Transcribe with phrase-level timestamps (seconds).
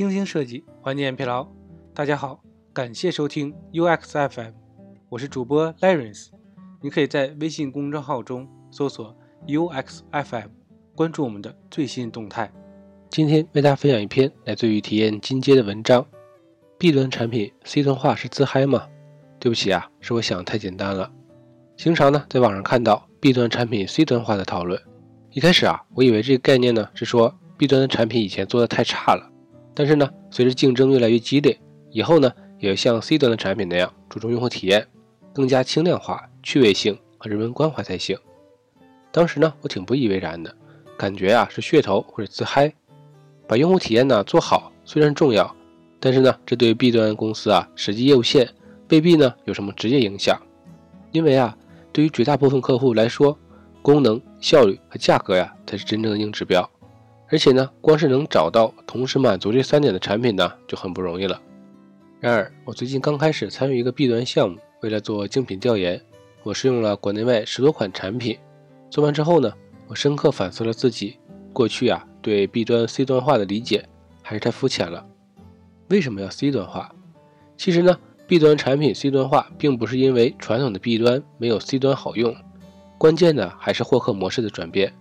[0.00, 1.46] 精心设计，缓解疲劳。
[1.92, 2.40] 大家好，
[2.72, 4.52] 感谢收听 UX FM，
[5.10, 6.28] 我是主播 Lawrence。
[6.80, 9.14] 你可以在微信公众号中搜索
[9.46, 10.48] UX FM，
[10.94, 12.50] 关注我们的最新动态。
[13.10, 16.06] 今天为大家分享一篇来自于体验金阶的文章。
[16.78, 18.86] B 端产品 C 端化是自嗨吗？
[19.38, 21.12] 对不起啊，是我想的太简单了。
[21.76, 24.80] 经常呢在网上看到 B 端产品 C 端化的讨论。
[25.32, 29.29] 一开始啊，我以为这个概念呢是说 B 端的产品以前做的太差了，
[29.80, 31.58] 但是呢，随着竞争越来越激烈，
[31.90, 34.86] 以后呢也要像 C 端的产品那样注重用户体验，
[35.32, 38.14] 更加轻量化、趣味性和人文关怀才行。
[39.10, 40.54] 当时呢，我挺不以为然的，
[40.98, 42.70] 感觉啊是噱头或者自嗨。
[43.48, 45.56] 把用户体验呢做好虽然重要，
[45.98, 48.46] 但是呢，这对 B 端公司啊实际业务线
[48.90, 50.38] 未必呢有什么直接影响，
[51.10, 51.56] 因为啊，
[51.90, 53.34] 对于绝大部分客户来说。
[53.82, 56.70] 功能、效率和价格呀，才是真正的硬指标。
[57.32, 61.40] 而且呢，光是能找到同时满足这三点的产品呢，就很不容易了。
[62.18, 66.00] 然而，我最近刚开始参与一个 B 端项目，为了做竞品调研，
[66.42, 68.36] 我试用了国内外十多款产品。
[68.90, 69.52] 做完之后呢，
[69.86, 71.16] 我深刻反思了自己
[71.52, 73.86] 过去啊对 B 端 C 端化的理解
[74.22, 75.06] 还是太肤浅了。
[75.88, 76.92] 为什么要 C 端化？
[77.56, 82.34] 其实呢，B 端产品 C 端化，并不是因为传统的 B 端没有 C 端好用。
[82.98, 84.92] 关键呢还是获客模式的转变。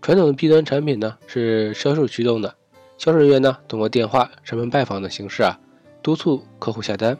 [0.00, 2.54] 传统的 B 端产品呢是销售驱动的，
[2.96, 5.58] 销售人员呢通过电话、上门拜访的形式啊，
[6.02, 7.18] 督促客户下单。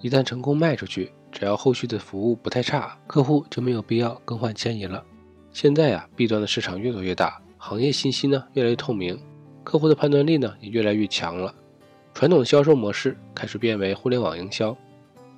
[0.00, 5.02] 一旦成功卖出去，只要后续的服务不太差，客户就没有必要更换迁移了。
[5.52, 9.18] 现在呀，B 端的市场越做越大，行业信息呢越来越透明，
[9.62, 11.54] 客户的判断力呢也越来越强了。
[12.12, 14.76] 传统的销售模式开始变为互联网营销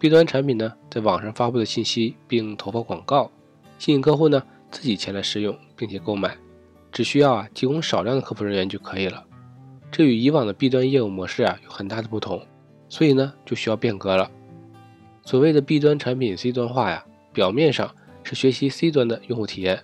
[0.01, 3.31] ，B 端产品呢在网上发布的信息并投放广告。
[3.79, 6.37] 吸引客户呢自己前来试用并且购买，
[6.95, 9.23] 只需要啊提供少量的客服人员就可以了。
[9.91, 12.41] 这与以往的 B 端业务模式啊有很大的不同，
[12.89, 14.31] 所以呢就需要变革了。
[15.25, 17.93] 所谓的 B 端产品 C 端化呀，表面上
[18.23, 19.83] 是学习 C 端的用户体验，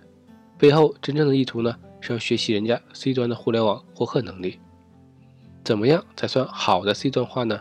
[0.57, 4.61] 背后真正的意图呢是要学习人家 C 端的互联网获客能力。
[5.65, 7.61] 怎么样才算好的 C 端化呢？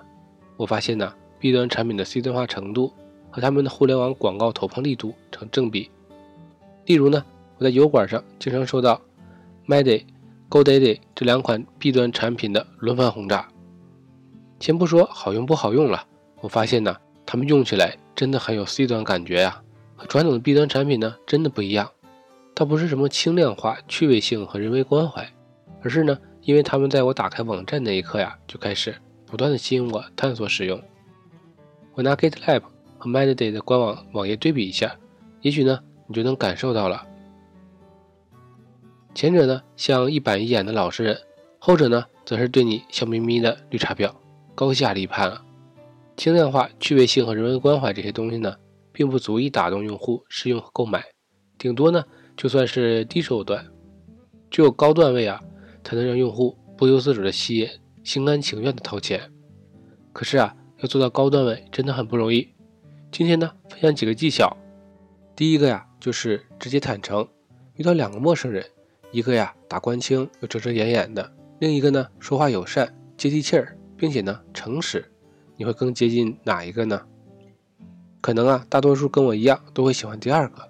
[0.58, 2.94] 我发现呢 B 端产品的 C 端化程度
[3.32, 5.90] 和他们的互联网广告投放力度成正比。
[6.86, 7.24] 例如呢，
[7.58, 9.00] 我在油管上经常收到
[9.70, 10.02] Mady、
[10.50, 13.48] GoDaddy 这两款 B 端产品的轮番轰炸。
[14.60, 16.08] 先不说好用不好用了，
[16.42, 19.62] 我发现呢，他们用起来真的很有 C 端感觉呀，
[19.96, 21.88] 和传统的 B 端产品呢真的不一样。
[22.56, 25.32] 倒不是什么轻量化、趣味性和人为关怀，
[25.84, 28.96] 而是呢，因为他们在我打开网站那一刻呀，就开始
[29.28, 30.82] 不断的吸引我探索使用。
[31.94, 32.64] 我拿 GitLab
[32.98, 34.96] 和 Mady 的官网网页对比一下，
[35.42, 35.80] 也许呢。
[36.12, 37.06] 你就能感受到了。
[39.20, 41.20] 前者呢像一板一眼的老实人，
[41.58, 44.10] 后者呢则是对你笑眯眯的绿茶婊，
[44.56, 45.44] 高下立判啊！
[46.16, 48.56] 轻量化、趣味性和人文关怀这些东西呢，
[48.94, 51.04] 并不足以打动用户试用和购买，
[51.58, 52.02] 顶多呢
[52.38, 53.68] 就算是低手段，
[54.50, 55.42] 只有高段位啊，
[55.84, 57.68] 才能让用户不由自主的吸引，
[58.06, 59.30] 心甘情愿的掏钱。
[60.14, 62.48] 可是啊，要做到高段位真的很不容易。
[63.12, 64.56] 今天呢，分享几个技巧。
[65.36, 65.86] 第一个呀。
[66.00, 67.28] 就是直接坦诚，
[67.76, 68.66] 遇到两个陌生人，
[69.12, 75.12] 一个呀打官腔又遮遮掩掩的，另一个呢说话友善接地气儿，并且呢诚实，
[75.58, 77.02] 你会更接近哪一个呢？
[78.22, 80.70] 可能啊大多数跟我一样都会喜欢第二个。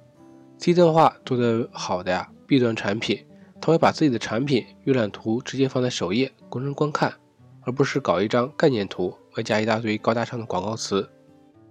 [0.57, 3.25] C 端化做的好的呀，B 端产品
[3.61, 7.13] 他会把自己的产品预览图直接放在首页供人观看，
[7.61, 11.09] 而不是搞一张概念图外加一大堆高大上的广告词。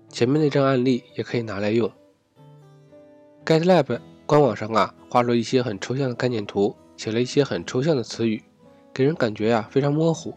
[0.09, 1.91] 前面那张案例也可以拿来用。
[3.45, 8.43] GitLab 官网上啊，画了一些很抽象的概念图，写了一些很抽象的词语，
[8.93, 10.35] 给人感觉呀非常模糊。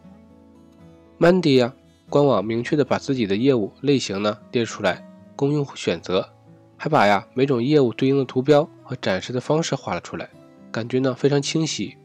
[1.19, 1.73] Mandy 呀，
[2.09, 6.25] 官网明确的把自己的业务类型呢列出来，供用户选择，
[6.77, 10.29] 还把呀每种业务对应的图标和展示的方式画了出来，
[10.71, 11.97] 感觉呢非常清晰。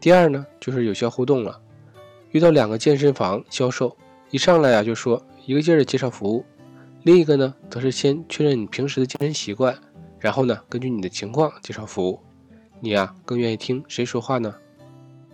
[0.00, 1.60] 第二呢，就是有效互动了。
[2.32, 3.96] 遇到两个健身房销售，
[4.32, 6.44] 一上来呀就说一个劲儿的介绍服务，
[7.04, 9.78] 另一个呢则是先确认你平时的健身习惯。
[10.24, 12.18] 然后呢，根据你的情况介绍服务，
[12.80, 14.54] 你呀更愿意听谁说话呢？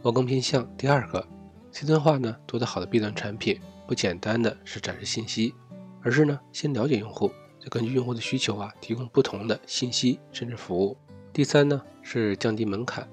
[0.03, 1.25] 我更偏向第二个。
[1.71, 5.55] C 端化呢做得好的 B 端产品，不简单的是展示信息，
[6.03, 10.97] 而是呢先了解用户，再根据用户的需求啊提供不同的信息甚至服务。
[11.33, 13.09] 第三呢是降低门槛，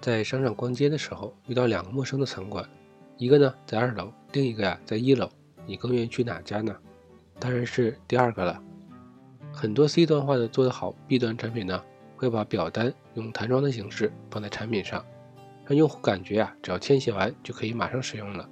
[0.00, 2.68] 在商场逛街的时候遇到两个陌生的餐馆，
[3.18, 5.30] 一个呢在二楼，另一个呀在一楼，
[5.64, 6.74] 你更愿意去哪家呢？
[7.38, 8.60] 当然是第二个了。
[9.64, 11.82] 很多 C 端化的做得好，B 端产品呢
[12.18, 15.02] 会把表单用弹窗的形式放在产品上，
[15.64, 18.46] 让用户感觉啊，只要填写完就可以马上使用了。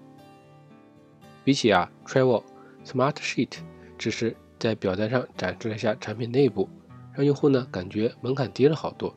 [1.44, 3.59] 比起啊 Travel，Smart Sheet
[3.99, 6.67] 只是在表单上展示了一下产品内部，
[7.12, 9.14] 让用户呢感觉门槛低了好多。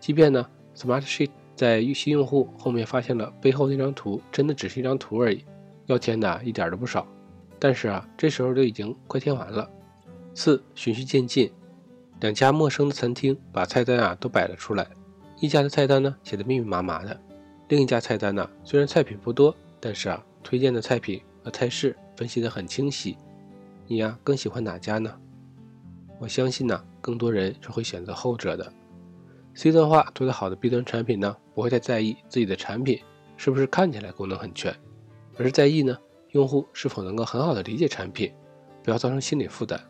[0.00, 5.44] 即便呢 Smart Sheet 在新用户后面发现了背后那张图真的只是一张图而已，
[5.84, 7.06] 要填的一点都不少。
[7.58, 9.70] 但是啊，这时候都已经快填完了。
[10.34, 11.50] 四循序渐进，
[12.20, 14.86] 两家陌生的餐厅把菜单啊都摆了出来，
[15.40, 17.18] 一家的菜单呢写的密密麻麻的，
[17.68, 23.16] 另一家菜单呢虽然菜品不多，但是啊推荐的菜品和菜式分析的很清晰。
[23.86, 25.14] 你呀更喜欢哪家呢？
[26.18, 28.72] 我相信呢，更多人是会选择后者的。
[29.54, 33.00] C 端化做得好的 B 端产品呢，不会太在意自己的产品
[33.36, 34.74] 是不是看起来功能很全，
[35.36, 35.96] 而是在意呢
[36.30, 38.32] 用户是否能够很好的理解产品，
[38.82, 39.80] 不要造成心理负担。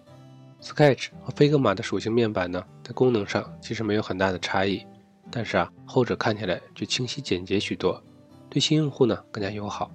[0.64, 4.82] Sketch 和 Figma 的属性面板呢，在功能上其实没有很大的差异，
[5.30, 8.02] 但是啊，后者看起来就清晰简洁许多，
[8.48, 9.90] 对新用户呢更加友好。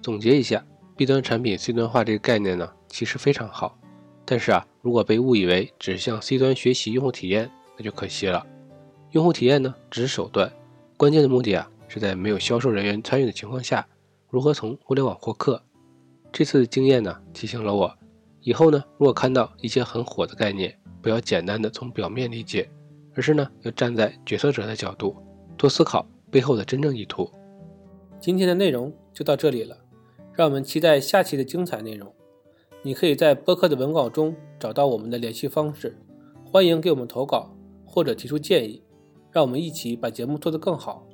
[0.00, 0.64] 总结一下。
[0.94, 3.76] B 端产品 C 端化这个概念呢，其实非常好，
[4.26, 8.46] 但是啊，如果被误以为只向 C 端学习用户体验，那就可惜了。
[9.12, 10.52] 用户体验呢，只是手段，
[10.98, 13.86] 关键的目的啊，是在没有销售人员参与的情况下，
[14.28, 15.62] 如何从互联网获客。
[16.30, 17.98] 这次的经验呢，提醒了我，
[18.42, 22.68] 以后呢，如果看到一些很火的概念，不要简单的从表面理解，
[23.14, 25.16] 而是呢，要站在决策者的角度，
[25.56, 27.30] 多思考背后的真正意图。
[28.20, 29.78] 今天的内容就到这里了。
[30.34, 32.10] 让我们期待下期的精彩内容。
[32.82, 35.98] 你可以在播客的文稿中找到我们的联系方式，
[36.42, 37.54] 欢迎给我们投稿
[37.84, 38.82] 或者提出建议，
[39.30, 41.06] 让我们一起把节目做得更好。